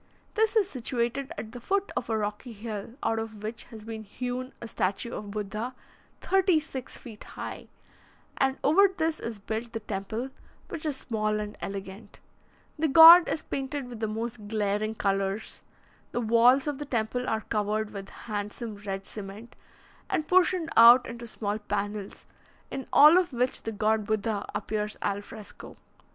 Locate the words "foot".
1.61-1.91